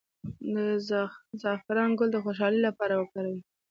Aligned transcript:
د 0.53 0.55
زعفران 1.43 1.89
ګل 1.97 2.09
د 2.13 2.17
خوشحالۍ 2.25 2.59
لپاره 2.67 2.93
وکاروئ 2.97 3.37